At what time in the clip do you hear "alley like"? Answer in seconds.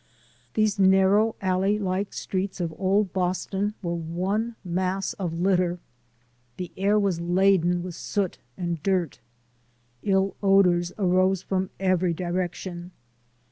1.41-2.11